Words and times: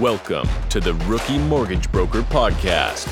Welcome 0.00 0.48
to 0.70 0.80
the 0.80 0.94
Rookie 0.94 1.36
Mortgage 1.36 1.92
Broker 1.92 2.22
Podcast 2.22 3.06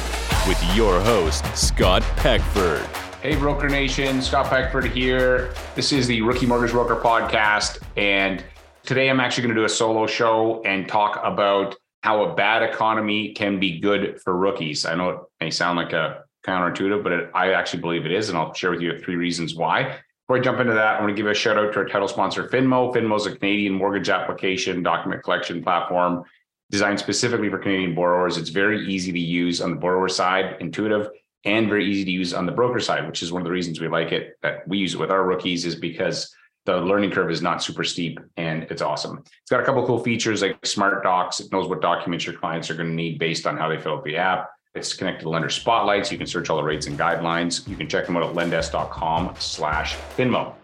with 0.49 0.59
your 0.75 0.99
host, 1.03 1.45
Scott 1.54 2.03
Peckford. 2.17 2.80
Hey, 3.21 3.37
Broker 3.37 3.69
Nation, 3.69 4.22
Scott 4.22 4.46
Peckford 4.46 4.87
here. 4.87 5.53
This 5.74 5.93
is 5.93 6.06
the 6.06 6.22
Rookie 6.22 6.46
Mortgage 6.46 6.71
Broker 6.71 6.96
Podcast. 6.96 7.82
And 7.98 8.43
today 8.87 9.11
I'm 9.11 9.21
actually 9.21 9.43
going 9.43 9.54
to 9.54 9.61
do 9.61 9.66
a 9.66 9.69
solo 9.69 10.06
show 10.06 10.63
and 10.63 10.88
talk 10.88 11.21
about 11.22 11.77
how 12.04 12.24
a 12.24 12.35
bad 12.35 12.63
economy 12.63 13.35
can 13.35 13.61
be 13.61 13.81
good 13.81 14.19
for 14.23 14.35
rookies. 14.35 14.87
I 14.87 14.95
know 14.95 15.11
it 15.11 15.19
may 15.43 15.51
sound 15.51 15.77
like 15.77 15.93
a 15.93 16.25
counterintuitive, 16.47 17.02
but 17.02 17.12
it, 17.12 17.30
I 17.34 17.52
actually 17.52 17.83
believe 17.83 18.07
it 18.07 18.12
is. 18.12 18.30
And 18.30 18.39
I'll 18.39 18.55
share 18.55 18.70
with 18.70 18.80
you 18.80 18.98
three 18.98 19.16
reasons 19.16 19.55
why. 19.55 19.98
Before 20.27 20.39
I 20.39 20.41
jump 20.41 20.59
into 20.59 20.73
that, 20.73 20.97
I 20.97 21.01
want 21.02 21.15
to 21.15 21.23
give 21.23 21.30
a 21.30 21.34
shout 21.34 21.59
out 21.59 21.70
to 21.75 21.80
our 21.80 21.84
title 21.84 22.09
sponsor, 22.09 22.48
Finmo. 22.48 22.95
Finmo 22.95 23.16
is 23.16 23.27
a 23.27 23.37
Canadian 23.37 23.75
mortgage 23.75 24.09
application 24.09 24.83
document 24.83 25.23
collection 25.23 25.62
platform 25.62 26.25
designed 26.70 26.98
specifically 26.98 27.48
for 27.48 27.58
Canadian 27.58 27.95
borrowers. 27.95 28.36
It's 28.36 28.50
very 28.50 28.86
easy 28.88 29.12
to 29.12 29.18
use 29.18 29.60
on 29.60 29.70
the 29.70 29.76
borrower 29.76 30.09
side, 30.09 30.56
intuitive, 30.60 31.09
and 31.45 31.68
very 31.68 31.90
easy 31.90 32.04
to 32.04 32.10
use 32.10 32.34
on 32.34 32.46
the 32.46 32.52
broker 32.52 32.80
side, 32.80 33.06
which 33.06 33.22
is 33.22 33.32
one 33.32 33.42
of 33.42 33.46
the 33.46 33.52
reasons 33.52 33.80
we 33.80 33.88
like 33.88 34.12
it. 34.12 34.38
That 34.42 34.66
we 34.68 34.78
use 34.78 34.95
it 34.95 35.00
with 35.00 35.10
our 35.10 35.24
rookies 35.24 35.64
is 35.64 35.76
because 35.76 36.34
the 36.66 36.76
learning 36.76 37.10
curve 37.10 37.30
is 37.30 37.40
not 37.40 37.62
super 37.62 37.84
steep 37.84 38.20
and 38.36 38.64
it's 38.64 38.82
awesome. 38.82 39.18
It's 39.24 39.50
got 39.50 39.60
a 39.60 39.64
couple 39.64 39.86
cool 39.86 40.00
features 40.00 40.42
like 40.42 40.64
smart 40.66 41.02
docs. 41.02 41.40
It 41.40 41.50
knows 41.50 41.68
what 41.68 41.80
documents 41.80 42.26
your 42.26 42.36
clients 42.36 42.68
are 42.68 42.74
going 42.74 42.90
to 42.90 42.95
need 42.95 43.18
based 43.18 43.46
on 43.46 43.56
how 43.56 43.68
they 43.68 43.78
fill 43.78 43.95
out 43.95 44.04
the 44.04 44.16
app. 44.16 44.50
It's 44.74 44.92
connected 44.92 45.23
to 45.23 45.30
lender 45.30 45.48
spotlights. 45.48 46.12
You 46.12 46.18
can 46.18 46.26
search 46.26 46.50
all 46.50 46.59
the 46.59 46.62
rates 46.62 46.87
and 46.87 46.98
guidelines. 46.98 47.66
You 47.66 47.76
can 47.76 47.88
check 47.88 48.04
them 48.04 48.16
out 48.18 48.23
at 48.23 48.34
lendesk.com 48.34 49.37
slash 49.38 49.96
Finmo. 50.16 50.54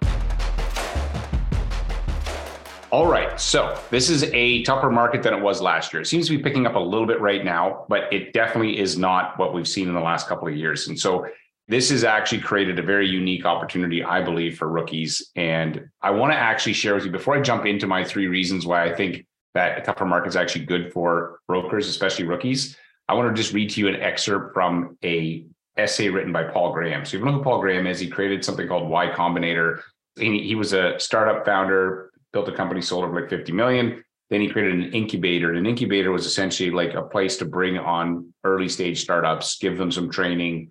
All 2.94 3.08
right. 3.08 3.40
So 3.40 3.76
this 3.90 4.08
is 4.08 4.22
a 4.32 4.62
tougher 4.62 4.88
market 4.88 5.20
than 5.20 5.34
it 5.34 5.42
was 5.42 5.60
last 5.60 5.92
year. 5.92 6.00
It 6.00 6.06
seems 6.06 6.28
to 6.28 6.36
be 6.36 6.40
picking 6.40 6.64
up 6.64 6.76
a 6.76 6.78
little 6.78 7.08
bit 7.08 7.20
right 7.20 7.44
now, 7.44 7.86
but 7.88 8.04
it 8.12 8.32
definitely 8.32 8.78
is 8.78 8.96
not 8.96 9.36
what 9.36 9.52
we've 9.52 9.66
seen 9.66 9.88
in 9.88 9.94
the 9.94 10.00
last 10.00 10.28
couple 10.28 10.46
of 10.46 10.54
years. 10.54 10.86
And 10.86 10.96
so 10.96 11.26
this 11.66 11.90
has 11.90 12.04
actually 12.04 12.42
created 12.42 12.78
a 12.78 12.82
very 12.82 13.08
unique 13.08 13.46
opportunity, 13.46 14.04
I 14.04 14.22
believe, 14.22 14.56
for 14.56 14.68
rookies. 14.68 15.32
And 15.34 15.88
I 16.02 16.12
want 16.12 16.34
to 16.34 16.38
actually 16.38 16.74
share 16.74 16.94
with 16.94 17.04
you 17.04 17.10
before 17.10 17.36
I 17.36 17.40
jump 17.40 17.66
into 17.66 17.88
my 17.88 18.04
three 18.04 18.28
reasons 18.28 18.64
why 18.64 18.84
I 18.84 18.94
think 18.94 19.26
that 19.54 19.76
a 19.76 19.80
tougher 19.80 20.04
market 20.04 20.28
is 20.28 20.36
actually 20.36 20.64
good 20.66 20.92
for 20.92 21.40
brokers, 21.48 21.88
especially 21.88 22.26
rookies. 22.26 22.76
I 23.08 23.14
want 23.14 23.28
to 23.28 23.42
just 23.42 23.52
read 23.52 23.70
to 23.70 23.80
you 23.80 23.88
an 23.88 23.96
excerpt 23.96 24.54
from 24.54 24.96
a 25.02 25.44
essay 25.76 26.10
written 26.10 26.32
by 26.32 26.44
Paul 26.44 26.72
Graham. 26.72 27.04
So 27.04 27.16
you 27.16 27.24
know 27.24 27.32
who 27.32 27.42
Paul 27.42 27.60
Graham 27.60 27.88
is? 27.88 27.98
He 27.98 28.06
created 28.06 28.44
something 28.44 28.68
called 28.68 28.88
Y 28.88 29.08
Combinator. 29.08 29.80
He, 30.16 30.46
he 30.46 30.54
was 30.54 30.72
a 30.72 30.96
startup 31.00 31.44
founder 31.44 32.12
built 32.34 32.48
a 32.48 32.52
company, 32.52 32.82
sold 32.82 33.04
over 33.04 33.18
like 33.18 33.30
50 33.30 33.52
million. 33.52 34.04
Then 34.28 34.42
he 34.42 34.48
created 34.48 34.74
an 34.74 34.92
incubator. 34.92 35.50
And 35.50 35.58
an 35.58 35.66
incubator 35.66 36.10
was 36.10 36.26
essentially 36.26 36.70
like 36.70 36.94
a 36.94 37.02
place 37.02 37.38
to 37.38 37.46
bring 37.46 37.78
on 37.78 38.34
early 38.42 38.68
stage 38.68 39.00
startups, 39.00 39.56
give 39.58 39.78
them 39.78 39.90
some 39.90 40.10
training, 40.10 40.70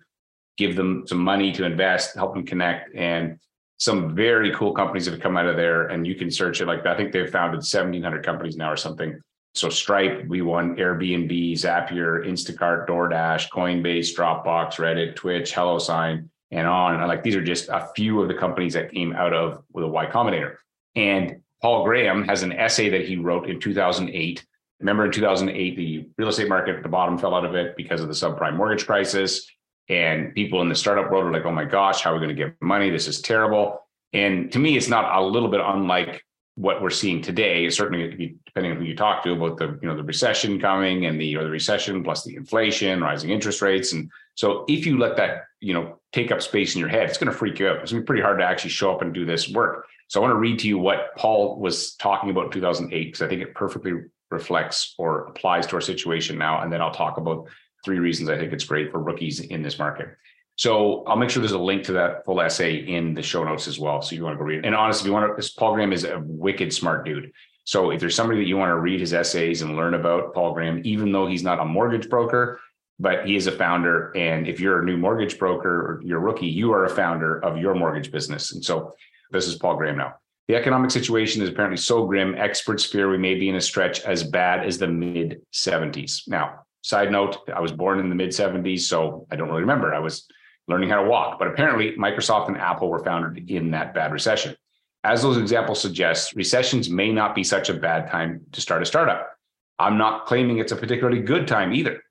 give 0.58 0.76
them 0.76 1.04
some 1.06 1.18
money 1.18 1.50
to 1.52 1.64
invest, 1.64 2.14
help 2.14 2.34
them 2.34 2.44
connect. 2.44 2.94
And 2.94 3.38
some 3.78 4.14
very 4.14 4.54
cool 4.54 4.72
companies 4.72 5.06
have 5.06 5.20
come 5.20 5.36
out 5.36 5.46
of 5.46 5.56
there. 5.56 5.86
And 5.86 6.06
you 6.06 6.14
can 6.14 6.30
search 6.30 6.60
it 6.60 6.66
like. 6.66 6.86
I 6.86 6.96
think 6.96 7.12
they've 7.12 7.30
founded 7.30 7.58
1,700 7.58 8.24
companies 8.24 8.56
now 8.56 8.70
or 8.70 8.76
something. 8.76 9.18
So 9.54 9.70
Stripe, 9.70 10.26
we 10.26 10.42
won 10.42 10.76
Airbnb, 10.76 11.52
Zapier, 11.52 12.26
Instacart, 12.26 12.88
DoorDash, 12.88 13.50
Coinbase, 13.50 14.14
Dropbox, 14.14 14.74
Reddit, 14.74 15.14
Twitch, 15.14 15.54
HelloSign, 15.54 16.28
and 16.50 16.66
on. 16.66 16.96
And 16.96 17.06
like 17.06 17.22
these 17.22 17.36
are 17.36 17.44
just 17.44 17.68
a 17.68 17.88
few 17.94 18.20
of 18.20 18.28
the 18.28 18.34
companies 18.34 18.74
that 18.74 18.92
came 18.92 19.14
out 19.14 19.32
of 19.32 19.62
the 19.72 19.86
Y 19.86 20.06
Combinator. 20.06 20.56
And 20.96 21.40
Paul 21.64 21.82
Graham 21.82 22.24
has 22.28 22.42
an 22.42 22.52
essay 22.52 22.90
that 22.90 23.06
he 23.08 23.16
wrote 23.16 23.48
in 23.48 23.58
2008. 23.58 24.44
Remember 24.80 25.06
in 25.06 25.10
2008, 25.10 25.76
the 25.76 26.06
real 26.18 26.28
estate 26.28 26.46
market 26.46 26.76
at 26.76 26.82
the 26.82 26.90
bottom 26.90 27.16
fell 27.16 27.34
out 27.34 27.46
of 27.46 27.54
it 27.54 27.74
because 27.74 28.02
of 28.02 28.08
the 28.08 28.12
subprime 28.12 28.56
mortgage 28.56 28.84
crisis. 28.84 29.50
And 29.88 30.34
people 30.34 30.60
in 30.60 30.68
the 30.68 30.74
startup 30.74 31.10
world 31.10 31.24
were 31.24 31.32
like, 31.32 31.46
oh 31.46 31.52
my 31.52 31.64
gosh, 31.64 32.02
how 32.02 32.10
are 32.10 32.14
we 32.16 32.20
going 32.20 32.36
to 32.36 32.44
get 32.44 32.54
money? 32.60 32.90
This 32.90 33.08
is 33.08 33.22
terrible. 33.22 33.80
And 34.12 34.52
to 34.52 34.58
me, 34.58 34.76
it's 34.76 34.88
not 34.88 35.16
a 35.18 35.24
little 35.24 35.48
bit 35.48 35.62
unlike 35.64 36.22
what 36.56 36.82
we're 36.82 36.90
seeing 36.90 37.22
today. 37.22 37.70
Certainly, 37.70 38.36
depending 38.44 38.72
on 38.72 38.76
who 38.76 38.84
you 38.84 38.94
talk 38.94 39.22
to 39.24 39.32
about 39.32 39.56
the 39.56 39.78
you 39.80 39.88
know 39.88 39.96
the 39.96 40.04
recession 40.04 40.60
coming 40.60 41.06
and 41.06 41.18
the 41.18 41.34
or 41.34 41.44
the 41.44 41.50
recession 41.50 42.04
plus 42.04 42.24
the 42.24 42.36
inflation, 42.36 43.00
rising 43.00 43.30
interest 43.30 43.62
rates, 43.62 43.94
and 43.94 44.10
so 44.34 44.66
if 44.68 44.84
you 44.84 44.98
let 44.98 45.16
that 45.16 45.44
you 45.60 45.72
know 45.72 45.98
take 46.12 46.30
up 46.30 46.42
space 46.42 46.74
in 46.74 46.80
your 46.80 46.90
head, 46.90 47.08
it's 47.08 47.18
going 47.18 47.32
to 47.32 47.36
freak 47.36 47.58
you 47.58 47.68
out. 47.68 47.78
It's 47.78 47.90
going 47.90 48.02
to 48.02 48.04
be 48.04 48.06
pretty 48.06 48.22
hard 48.22 48.38
to 48.38 48.44
actually 48.44 48.70
show 48.70 48.94
up 48.94 49.00
and 49.00 49.14
do 49.14 49.24
this 49.24 49.48
work. 49.48 49.86
So 50.08 50.20
I 50.20 50.22
want 50.22 50.32
to 50.32 50.38
read 50.38 50.58
to 50.60 50.68
you 50.68 50.78
what 50.78 51.16
Paul 51.16 51.58
was 51.58 51.94
talking 51.96 52.30
about 52.30 52.46
in 52.46 52.50
2008 52.52 53.04
because 53.04 53.22
I 53.22 53.28
think 53.28 53.42
it 53.42 53.54
perfectly 53.54 53.92
reflects 54.30 54.94
or 54.98 55.26
applies 55.26 55.66
to 55.68 55.76
our 55.76 55.80
situation 55.80 56.38
now. 56.38 56.62
And 56.62 56.72
then 56.72 56.82
I'll 56.82 56.92
talk 56.92 57.16
about 57.16 57.46
three 57.84 57.98
reasons 57.98 58.28
I 58.28 58.38
think 58.38 58.52
it's 58.52 58.64
great 58.64 58.90
for 58.90 58.98
rookies 58.98 59.40
in 59.40 59.62
this 59.62 59.78
market. 59.78 60.08
So 60.56 61.02
I'll 61.04 61.16
make 61.16 61.30
sure 61.30 61.40
there's 61.40 61.52
a 61.52 61.58
link 61.58 61.84
to 61.84 61.92
that 61.94 62.24
full 62.24 62.40
essay 62.40 62.76
in 62.76 63.14
the 63.14 63.22
show 63.22 63.42
notes 63.44 63.66
as 63.66 63.78
well. 63.78 64.02
So 64.02 64.14
you 64.14 64.22
want 64.22 64.34
to 64.34 64.38
go 64.38 64.44
read 64.44 64.60
it. 64.60 64.66
And 64.66 64.74
honestly, 64.74 65.02
if 65.02 65.06
you 65.06 65.12
want 65.12 65.40
to, 65.40 65.52
Paul 65.58 65.74
Graham 65.74 65.92
is 65.92 66.04
a 66.04 66.20
wicked 66.24 66.72
smart 66.72 67.04
dude. 67.04 67.32
So 67.64 67.90
if 67.90 68.00
there's 68.00 68.14
somebody 68.14 68.40
that 68.40 68.46
you 68.46 68.56
want 68.56 68.70
to 68.70 68.78
read 68.78 69.00
his 69.00 69.14
essays 69.14 69.62
and 69.62 69.74
learn 69.74 69.94
about 69.94 70.34
Paul 70.34 70.52
Graham, 70.52 70.80
even 70.84 71.12
though 71.12 71.26
he's 71.26 71.42
not 71.42 71.60
a 71.60 71.64
mortgage 71.64 72.08
broker, 72.08 72.60
but 73.00 73.26
he 73.26 73.36
is 73.36 73.46
a 73.46 73.52
founder. 73.52 74.12
And 74.16 74.46
if 74.46 74.60
you're 74.60 74.80
a 74.80 74.84
new 74.84 74.96
mortgage 74.96 75.38
broker 75.38 75.68
or 75.68 76.00
you're 76.04 76.18
a 76.18 76.22
rookie, 76.22 76.46
you 76.46 76.72
are 76.72 76.84
a 76.84 76.90
founder 76.90 77.42
of 77.44 77.58
your 77.58 77.74
mortgage 77.74 78.12
business. 78.12 78.52
And 78.52 78.64
so 78.64 78.94
this 79.34 79.48
is 79.48 79.56
Paul 79.56 79.76
Graham 79.76 79.98
now. 79.98 80.14
The 80.48 80.56
economic 80.56 80.90
situation 80.90 81.42
is 81.42 81.48
apparently 81.48 81.78
so 81.78 82.06
grim, 82.06 82.34
experts 82.36 82.84
fear 82.84 83.10
we 83.10 83.18
may 83.18 83.34
be 83.34 83.48
in 83.48 83.56
a 83.56 83.60
stretch 83.60 84.00
as 84.02 84.22
bad 84.22 84.64
as 84.64 84.78
the 84.78 84.86
mid 84.86 85.40
70s. 85.52 86.28
Now, 86.28 86.66
side 86.82 87.10
note, 87.10 87.38
I 87.54 87.60
was 87.60 87.72
born 87.72 87.98
in 87.98 88.08
the 88.08 88.14
mid 88.14 88.30
70s, 88.30 88.80
so 88.80 89.26
I 89.30 89.36
don't 89.36 89.48
really 89.48 89.62
remember. 89.62 89.94
I 89.94 90.00
was 90.00 90.26
learning 90.68 90.90
how 90.90 91.02
to 91.02 91.08
walk, 91.08 91.38
but 91.38 91.48
apparently 91.48 91.92
Microsoft 91.92 92.48
and 92.48 92.58
Apple 92.58 92.88
were 92.88 93.02
founded 93.02 93.50
in 93.50 93.70
that 93.70 93.94
bad 93.94 94.12
recession. 94.12 94.54
As 95.02 95.22
those 95.22 95.36
examples 95.36 95.80
suggest, 95.80 96.34
recessions 96.34 96.88
may 96.88 97.12
not 97.12 97.34
be 97.34 97.44
such 97.44 97.68
a 97.68 97.74
bad 97.74 98.10
time 98.10 98.42
to 98.52 98.60
start 98.60 98.82
a 98.82 98.86
startup. 98.86 99.30
I'm 99.78 99.98
not 99.98 100.26
claiming 100.26 100.58
it's 100.58 100.72
a 100.72 100.76
particularly 100.76 101.20
good 101.20 101.48
time 101.48 101.74
either. 101.74 102.02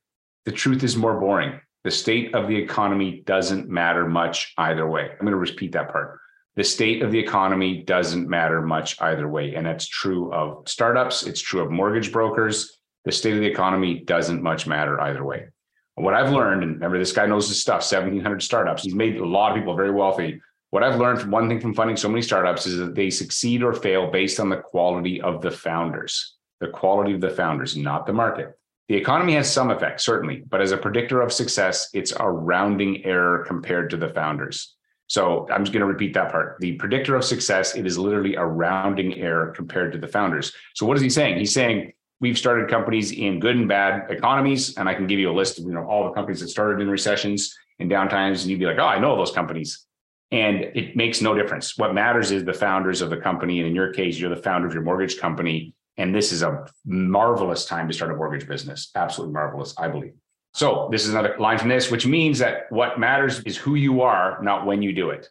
The 0.45 0.51
truth 0.51 0.83
is 0.83 0.97
more 0.97 1.19
boring. 1.19 1.59
The 1.83 1.91
state 1.91 2.35
of 2.35 2.47
the 2.47 2.55
economy 2.55 3.23
doesn't 3.25 3.69
matter 3.69 4.07
much 4.07 4.53
either 4.57 4.87
way. 4.87 5.09
I'm 5.09 5.25
going 5.25 5.31
to 5.31 5.37
repeat 5.37 5.71
that 5.71 5.91
part 5.91 6.19
the 6.55 6.63
state 6.63 7.01
of 7.01 7.11
the 7.11 7.19
economy 7.19 7.83
doesn't 7.83 8.29
matter 8.29 8.61
much 8.61 9.01
either 9.01 9.27
way. 9.27 9.55
And 9.55 9.65
that's 9.65 9.87
true 9.87 10.31
of 10.33 10.67
startups, 10.67 11.23
it's 11.23 11.41
true 11.41 11.61
of 11.61 11.71
mortgage 11.71 12.11
brokers. 12.11 12.77
The 13.05 13.11
state 13.11 13.33
of 13.33 13.39
the 13.39 13.47
economy 13.47 13.99
doesn't 13.99 14.41
much 14.41 14.67
matter 14.67 14.99
either 15.01 15.23
way. 15.23 15.47
What 15.95 16.13
I've 16.13 16.31
learned, 16.31 16.63
and 16.63 16.73
remember, 16.73 16.97
this 16.97 17.11
guy 17.11 17.25
knows 17.25 17.47
his 17.47 17.61
stuff 17.61 17.81
1,700 17.81 18.41
startups. 18.41 18.83
He's 18.83 18.95
made 18.95 19.17
a 19.17 19.25
lot 19.25 19.51
of 19.51 19.57
people 19.57 19.75
very 19.75 19.91
wealthy. 19.91 20.41
What 20.71 20.81
I've 20.81 20.99
learned 20.99 21.21
from 21.21 21.29
one 21.29 21.47
thing 21.47 21.59
from 21.59 21.75
funding 21.75 21.97
so 21.97 22.09
many 22.09 22.23
startups 22.23 22.65
is 22.65 22.79
that 22.79 22.95
they 22.95 23.11
succeed 23.11 23.61
or 23.61 23.73
fail 23.73 24.09
based 24.09 24.39
on 24.39 24.49
the 24.49 24.57
quality 24.57 25.21
of 25.21 25.41
the 25.41 25.51
founders, 25.51 26.35
the 26.61 26.67
quality 26.67 27.13
of 27.13 27.21
the 27.21 27.29
founders, 27.29 27.77
not 27.77 28.07
the 28.07 28.13
market. 28.13 28.57
The 28.89 28.95
economy 28.95 29.35
has 29.35 29.51
some 29.51 29.69
effect, 29.69 30.01
certainly, 30.01 30.43
but 30.47 30.61
as 30.61 30.71
a 30.71 30.77
predictor 30.77 31.21
of 31.21 31.31
success, 31.31 31.89
it's 31.93 32.13
a 32.19 32.29
rounding 32.29 33.05
error 33.05 33.45
compared 33.45 33.91
to 33.91 33.97
the 33.97 34.09
founders. 34.09 34.72
So 35.07 35.47
I'm 35.51 35.63
just 35.63 35.73
going 35.73 35.81
to 35.81 35.91
repeat 35.91 36.13
that 36.13 36.31
part. 36.31 36.57
The 36.59 36.73
predictor 36.73 37.15
of 37.15 37.23
success, 37.23 37.75
it 37.75 37.85
is 37.85 37.97
literally 37.97 38.35
a 38.35 38.45
rounding 38.45 39.19
error 39.19 39.53
compared 39.55 39.91
to 39.93 39.97
the 39.97 40.07
founders. 40.07 40.53
So 40.75 40.85
what 40.85 40.97
is 40.97 41.03
he 41.03 41.09
saying? 41.09 41.37
He's 41.37 41.53
saying 41.53 41.93
we've 42.19 42.37
started 42.37 42.69
companies 42.69 43.11
in 43.11 43.39
good 43.39 43.55
and 43.55 43.67
bad 43.67 44.09
economies, 44.09 44.77
and 44.77 44.87
I 44.87 44.93
can 44.93 45.07
give 45.07 45.19
you 45.19 45.29
a 45.29 45.33
list 45.35 45.59
of 45.59 45.65
you 45.65 45.73
know 45.73 45.85
all 45.85 46.05
the 46.05 46.11
companies 46.11 46.39
that 46.39 46.47
started 46.47 46.81
in 46.81 46.89
recessions 46.89 47.55
and 47.79 47.91
downtimes, 47.91 48.41
and 48.41 48.51
you'd 48.51 48.59
be 48.59 48.65
like, 48.65 48.79
oh, 48.79 48.85
I 48.85 48.99
know 48.99 49.15
those 49.15 49.31
companies. 49.31 49.85
And 50.31 50.61
it 50.73 50.95
makes 50.95 51.21
no 51.21 51.35
difference. 51.35 51.77
What 51.77 51.93
matters 51.93 52.31
is 52.31 52.43
the 52.43 52.53
founders 52.53 53.01
of 53.01 53.11
the 53.11 53.17
company. 53.17 53.59
And 53.59 53.67
in 53.67 53.75
your 53.75 53.93
case, 53.93 54.17
you're 54.17 54.33
the 54.33 54.41
founder 54.41 54.67
of 54.67 54.73
your 54.73 54.81
mortgage 54.81 55.19
company. 55.19 55.75
And 55.97 56.15
this 56.15 56.31
is 56.31 56.41
a 56.41 56.65
marvelous 56.85 57.65
time 57.65 57.87
to 57.87 57.93
start 57.93 58.11
a 58.11 58.15
mortgage 58.15 58.47
business. 58.47 58.89
Absolutely 58.95 59.33
marvelous, 59.33 59.75
I 59.77 59.89
believe. 59.89 60.13
So 60.53 60.87
this 60.91 61.03
is 61.03 61.09
another 61.09 61.35
line 61.39 61.57
from 61.57 61.69
this, 61.69 61.89
which 61.89 62.05
means 62.05 62.39
that 62.39 62.71
what 62.71 62.99
matters 62.99 63.39
is 63.41 63.57
who 63.57 63.75
you 63.75 64.01
are, 64.01 64.41
not 64.41 64.65
when 64.65 64.81
you 64.81 64.93
do 64.93 65.09
it, 65.09 65.27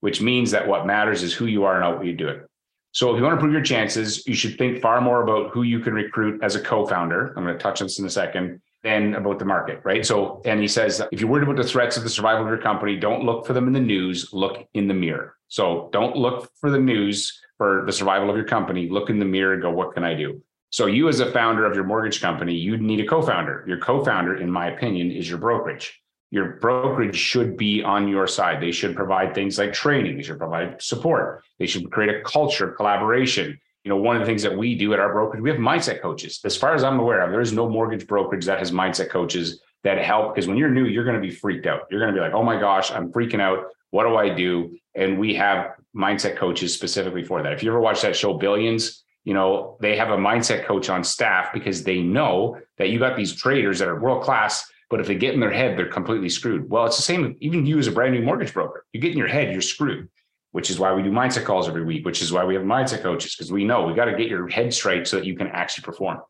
which 0.00 0.20
means 0.20 0.50
that 0.50 0.66
what 0.66 0.86
matters 0.86 1.22
is 1.22 1.34
who 1.34 1.46
you 1.46 1.64
are, 1.64 1.78
not 1.78 1.96
what 1.96 2.06
you 2.06 2.14
do 2.14 2.28
it. 2.28 2.46
So 2.92 3.10
if 3.10 3.16
you 3.16 3.22
want 3.22 3.32
to 3.32 3.36
improve 3.36 3.52
your 3.52 3.62
chances, 3.62 4.26
you 4.26 4.34
should 4.34 4.58
think 4.58 4.82
far 4.82 5.00
more 5.00 5.22
about 5.22 5.50
who 5.50 5.62
you 5.62 5.80
can 5.80 5.94
recruit 5.94 6.42
as 6.42 6.56
a 6.56 6.60
co-founder. 6.60 7.34
I'm 7.36 7.44
going 7.44 7.56
to 7.56 7.62
touch 7.62 7.80
on 7.80 7.86
this 7.86 7.98
in 7.98 8.06
a 8.06 8.10
second, 8.10 8.60
than 8.82 9.14
about 9.14 9.38
the 9.38 9.44
market, 9.44 9.80
right? 9.84 10.04
So, 10.04 10.42
and 10.44 10.60
he 10.60 10.68
says, 10.68 11.00
if 11.12 11.20
you're 11.20 11.30
worried 11.30 11.44
about 11.44 11.56
the 11.56 11.64
threats 11.64 11.96
of 11.96 12.02
the 12.02 12.10
survival 12.10 12.42
of 12.42 12.48
your 12.48 12.58
company, 12.58 12.96
don't 12.96 13.24
look 13.24 13.46
for 13.46 13.52
them 13.52 13.66
in 13.66 13.72
the 13.72 13.80
news, 13.80 14.32
look 14.32 14.66
in 14.74 14.88
the 14.88 14.94
mirror. 14.94 15.36
So 15.48 15.88
don't 15.92 16.16
look 16.16 16.50
for 16.60 16.70
the 16.70 16.80
news 16.80 17.40
for 17.58 17.84
the 17.86 17.92
survival 17.92 18.28
of 18.28 18.36
your 18.36 18.44
company. 18.44 18.88
Look 18.88 19.08
in 19.08 19.18
the 19.18 19.24
mirror 19.24 19.52
and 19.52 19.62
go, 19.62 19.70
what 19.70 19.94
can 19.94 20.02
I 20.02 20.14
do? 20.14 20.42
So 20.72 20.86
you 20.86 21.08
as 21.08 21.20
a 21.20 21.30
founder 21.30 21.66
of 21.66 21.74
your 21.74 21.84
mortgage 21.84 22.22
company, 22.22 22.54
you 22.54 22.78
need 22.78 22.98
a 23.00 23.06
co-founder. 23.06 23.64
Your 23.68 23.76
co-founder, 23.76 24.36
in 24.36 24.50
my 24.50 24.68
opinion, 24.70 25.10
is 25.10 25.28
your 25.28 25.36
brokerage. 25.36 26.00
Your 26.30 26.56
brokerage 26.62 27.14
should 27.14 27.58
be 27.58 27.82
on 27.82 28.08
your 28.08 28.26
side. 28.26 28.62
They 28.62 28.72
should 28.72 28.96
provide 28.96 29.34
things 29.34 29.58
like 29.58 29.74
training. 29.74 30.16
They 30.16 30.22
should 30.22 30.38
provide 30.38 30.80
support. 30.80 31.44
They 31.58 31.66
should 31.66 31.92
create 31.92 32.16
a 32.16 32.22
culture 32.22 32.70
of 32.70 32.76
collaboration. 32.76 33.60
you 33.84 33.90
know, 33.90 33.96
one 33.96 34.16
of 34.16 34.20
the 34.20 34.26
things 34.26 34.42
that 34.44 34.56
we 34.56 34.74
do 34.74 34.94
at 34.94 34.98
our 34.98 35.12
brokerage, 35.12 35.42
we 35.42 35.50
have 35.50 35.58
mindset 35.58 36.00
coaches. 36.00 36.40
As 36.42 36.56
far 36.56 36.74
as 36.74 36.84
I'm 36.84 36.98
aware 36.98 37.20
of, 37.20 37.32
there 37.32 37.42
is 37.42 37.52
no 37.52 37.68
mortgage 37.68 38.06
brokerage 38.06 38.46
that 38.46 38.58
has 38.58 38.72
mindset 38.72 39.10
coaches 39.10 39.60
that 39.84 39.98
help. 39.98 40.34
Because 40.34 40.48
when 40.48 40.56
you're 40.56 40.70
new, 40.70 40.86
you're 40.86 41.04
going 41.04 41.20
to 41.20 41.28
be 41.28 41.34
freaked 41.34 41.66
out. 41.66 41.82
You're 41.90 42.00
going 42.00 42.14
to 42.14 42.18
be 42.18 42.24
like, 42.24 42.32
oh 42.32 42.42
my 42.42 42.58
gosh, 42.58 42.90
I'm 42.90 43.12
freaking 43.12 43.42
out. 43.42 43.66
What 43.90 44.04
do 44.04 44.16
I 44.16 44.34
do? 44.34 44.78
And 44.94 45.18
we 45.18 45.34
have 45.34 45.72
mindset 45.94 46.38
coaches 46.38 46.72
specifically 46.72 47.24
for 47.24 47.42
that. 47.42 47.52
If 47.52 47.62
you 47.62 47.70
ever 47.70 47.80
watch 47.80 48.00
that 48.00 48.16
show 48.16 48.32
Billions, 48.38 49.01
you 49.24 49.34
know, 49.34 49.76
they 49.80 49.96
have 49.96 50.10
a 50.10 50.16
mindset 50.16 50.64
coach 50.64 50.88
on 50.88 51.04
staff 51.04 51.52
because 51.52 51.84
they 51.84 52.00
know 52.00 52.58
that 52.78 52.90
you 52.90 52.98
got 52.98 53.16
these 53.16 53.34
traders 53.34 53.78
that 53.78 53.88
are 53.88 54.00
world 54.00 54.22
class, 54.22 54.64
but 54.90 55.00
if 55.00 55.06
they 55.06 55.14
get 55.14 55.34
in 55.34 55.40
their 55.40 55.50
head, 55.50 55.78
they're 55.78 55.86
completely 55.88 56.28
screwed. 56.28 56.68
Well, 56.68 56.86
it's 56.86 56.96
the 56.96 57.02
same, 57.02 57.36
even 57.40 57.66
you 57.66 57.78
as 57.78 57.86
a 57.86 57.92
brand 57.92 58.14
new 58.14 58.22
mortgage 58.22 58.52
broker, 58.52 58.84
you 58.92 59.00
get 59.00 59.12
in 59.12 59.18
your 59.18 59.28
head, 59.28 59.52
you're 59.52 59.62
screwed 59.62 60.08
which 60.52 60.70
is 60.70 60.78
why 60.78 60.92
we 60.92 61.02
do 61.02 61.10
mindset 61.10 61.44
calls 61.44 61.66
every 61.66 61.82
week, 61.82 62.04
which 62.04 62.22
is 62.22 62.32
why 62.32 62.44
we 62.44 62.54
have 62.54 62.62
mindset 62.62 63.02
coaches, 63.02 63.34
because 63.34 63.50
we 63.50 63.64
know 63.64 63.86
we 63.86 63.94
got 63.94 64.04
to 64.04 64.16
get 64.16 64.28
your 64.28 64.46
head 64.48 64.72
straight 64.72 65.06
so 65.06 65.16
that 65.16 65.26
you 65.26 65.34
can 65.34 65.48
actually 65.48 65.82
perform. 65.82 66.20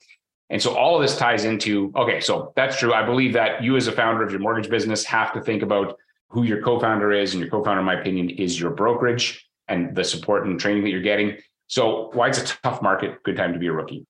And 0.48 0.62
so 0.62 0.76
all 0.76 0.96
of 0.96 1.02
this 1.02 1.16
ties 1.16 1.44
into 1.44 1.92
okay, 1.96 2.20
so 2.20 2.52
that's 2.56 2.78
true. 2.78 2.92
I 2.92 3.04
believe 3.04 3.32
that 3.34 3.62
you, 3.62 3.76
as 3.76 3.88
a 3.88 3.92
founder 3.92 4.22
of 4.22 4.30
your 4.30 4.40
mortgage 4.40 4.70
business, 4.70 5.04
have 5.04 5.32
to 5.34 5.40
think 5.40 5.62
about 5.62 5.98
who 6.28 6.44
your 6.44 6.62
co 6.62 6.78
founder 6.78 7.12
is. 7.12 7.34
And 7.34 7.40
your 7.40 7.50
co 7.50 7.64
founder, 7.64 7.80
in 7.80 7.86
my 7.86 7.98
opinion, 8.00 8.30
is 8.30 8.58
your 8.60 8.70
brokerage 8.70 9.48
and 9.68 9.94
the 9.94 10.04
support 10.04 10.46
and 10.46 10.58
training 10.60 10.84
that 10.84 10.90
you're 10.90 11.02
getting. 11.02 11.38
So, 11.72 12.10
why 12.12 12.28
it's 12.28 12.36
a 12.36 12.44
tough 12.44 12.82
market, 12.82 13.22
good 13.22 13.34
time 13.34 13.54
to 13.54 13.58
be 13.58 13.68
a 13.68 13.72
rookie. 13.72 14.04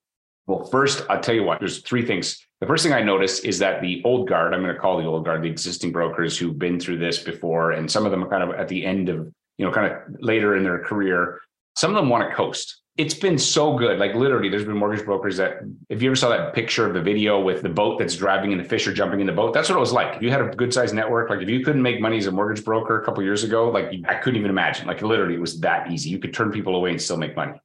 Well, 0.49 0.65
first, 0.65 1.07
I'll 1.09 1.21
tell 1.21 1.37
you 1.37 1.45
what, 1.45 1.61
there's 1.61 1.81
three 1.83 2.05
things. 2.05 2.45
The 2.61 2.67
first 2.67 2.83
thing 2.83 2.93
I 2.93 3.03
noticed 3.03 3.45
is 3.45 3.61
that 3.61 3.81
the 3.81 4.03
old 4.05 4.29
guard, 4.29 4.53
I'm 4.53 4.63
going 4.63 4.75
to 4.75 4.81
call 4.81 4.99
the 4.99 5.07
old 5.07 5.25
guard, 5.25 5.43
the 5.43 5.49
existing 5.49 5.93
brokers 5.93 6.37
who've 6.37 6.59
been 6.59 6.81
through 6.81 6.99
this 6.99 7.21
before, 7.21 7.71
and 7.71 7.89
some 7.89 8.05
of 8.05 8.11
them 8.11 8.25
are 8.25 8.29
kind 8.29 8.43
of 8.43 8.51
at 8.59 8.67
the 8.67 8.85
end 8.85 9.09
of 9.09 9.33
you 9.59 9.65
know, 9.65 9.73
kind 9.73 9.93
of 9.93 9.99
later 10.19 10.57
in 10.57 10.65
their 10.65 10.81
career, 10.81 11.41
some 11.77 11.93
of 11.93 11.97
them 11.97 12.09
want 12.09 12.29
to 12.29 12.35
coast. 12.35 12.82
It's 12.99 13.15
been 13.15 13.39
so 13.39 13.79
good. 13.79 13.99
Like 13.99 14.15
literally, 14.15 14.51
there's 14.51 14.67
been 14.67 14.77
mortgage 14.77 15.07
brokers 15.07 15.39
that, 15.39 15.61
if 15.89 16.03
you 16.03 16.11
ever 16.11 16.17
saw 16.17 16.29
that 16.29 16.53
picture 16.53 16.87
of 16.87 16.93
the 16.93 17.01
video 17.01 17.41
with 17.41 17.63
the 17.63 17.71
boat 17.71 17.99
that's 17.99 18.17
driving 18.17 18.53
and 18.53 18.61
the 18.61 18.69
fish 18.69 18.87
are 18.87 18.93
jumping 18.93 19.21
in 19.21 19.27
the 19.27 19.33
boat, 19.33 19.55
that's 19.55 19.71
what 19.71 19.77
it 19.77 19.81
was 19.81 19.93
like. 19.93 20.17
If 20.17 20.23
you 20.23 20.31
had 20.31 20.43
a 20.43 20.49
good 20.49 20.75
sized 20.75 20.95
network, 20.95 21.31
like 21.31 21.41
if 21.41 21.49
you 21.49 21.65
couldn't 21.65 21.81
make 21.81 22.03
money 22.03 22.19
as 22.19 22.27
a 22.27 22.31
mortgage 22.31 22.63
broker 22.65 23.01
a 23.01 23.05
couple 23.05 23.23
years 23.23 23.45
ago, 23.45 23.71
like 23.71 23.95
I 24.07 24.17
couldn't 24.17 24.39
even 24.39 24.51
imagine. 24.51 24.87
Like 24.87 25.01
literally, 25.01 25.35
it 25.35 25.41
was 25.41 25.59
that 25.61 25.91
easy. 25.91 26.11
You 26.11 26.19
could 26.19 26.35
turn 26.35 26.53
people 26.53 26.77
away 26.77 26.91
and 26.91 27.01
still 27.01 27.17
make 27.17 27.35
money. 27.35 27.59